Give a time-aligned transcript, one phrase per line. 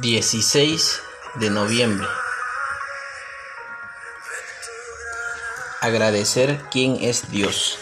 [0.00, 1.00] 16
[1.40, 2.06] de noviembre.
[5.80, 7.78] Agradecer quién es Dios.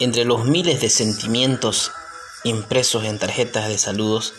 [0.00, 1.92] Entre los miles de sentimientos
[2.42, 4.34] impresos en tarjetas de saludos,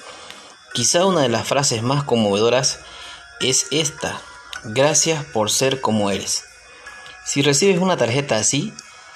[0.74, 2.80] quizá una de las frases más conmovedoras
[3.40, 4.20] es esta,
[4.66, 6.44] gracias por ser como eres.
[7.24, 8.74] Si recibes una tarjeta así,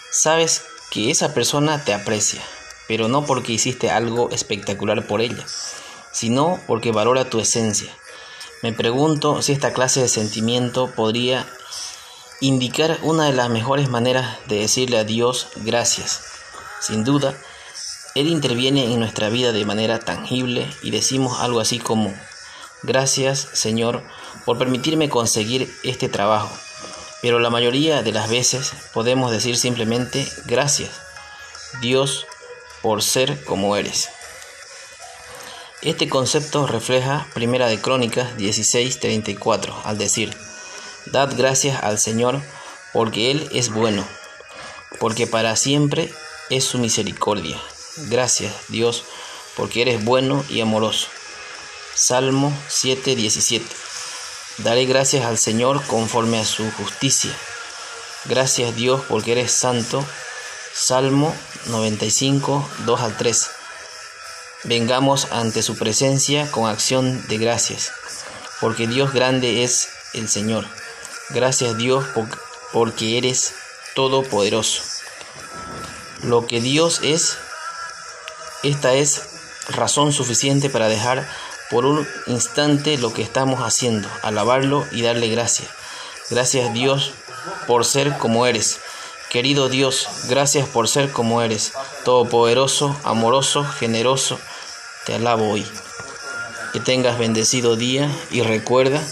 [0.10, 2.42] sabes que esa persona te aprecia,
[2.88, 5.46] pero no porque hiciste algo espectacular por ella
[6.12, 7.92] sino porque valora tu esencia.
[8.62, 11.48] Me pregunto si esta clase de sentimiento podría
[12.42, 16.22] indicar una de las mejores maneras de decirle a Dios gracias.
[16.82, 17.36] Sin duda,
[18.16, 22.14] Él interviene en nuestra vida de manera tangible y decimos algo así como,
[22.84, 24.04] gracias Señor
[24.46, 26.50] por permitirme conseguir este trabajo.
[27.22, 30.90] Pero la mayoría de las veces podemos decir simplemente gracias,
[31.82, 32.26] Dios,
[32.82, 34.10] por ser como eres.
[35.82, 40.36] Este concepto refleja Primera de Crónicas 16:34 al decir,
[41.06, 42.42] Dad gracias al Señor
[42.92, 44.06] porque Él es bueno,
[45.00, 46.14] porque para siempre
[46.50, 47.58] es su misericordia.
[48.10, 49.06] Gracias Dios
[49.56, 51.08] porque eres bueno y amoroso.
[51.96, 53.64] Salmo 7:17
[54.58, 57.32] Daré gracias al Señor conforme a su justicia.
[58.26, 60.04] Gracias Dios porque eres santo.
[60.74, 61.34] Salmo
[61.68, 63.59] 95, 2 al 3.
[64.66, 67.94] Vengamos ante su presencia con acción de gracias,
[68.60, 70.66] porque Dios grande es el Señor.
[71.30, 72.06] Gracias Dios
[72.74, 73.54] porque eres
[73.96, 74.82] todopoderoso.
[76.24, 77.38] Lo que Dios es,
[78.64, 79.22] esta es
[79.70, 81.26] razón suficiente para dejar
[81.70, 85.70] por un instante lo que estamos haciendo, alabarlo y darle gracias.
[86.30, 87.14] Gracias Dios
[87.66, 88.80] por ser como eres.
[89.30, 94.40] Querido Dios, gracias por ser como eres, todopoderoso, amoroso, generoso.
[95.10, 95.66] Te alabo hoy.
[96.72, 99.04] Que tengas bendecido día y recuerda,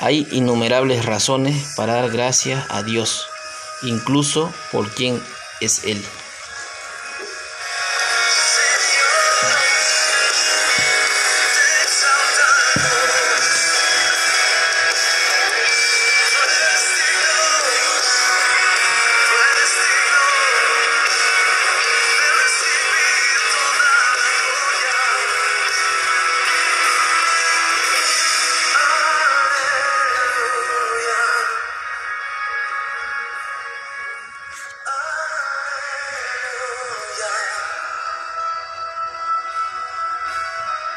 [0.00, 3.24] hay innumerables razones para dar gracias a Dios,
[3.82, 5.22] incluso por quien
[5.60, 6.04] es Él.